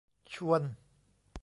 [0.33, 0.61] ชวน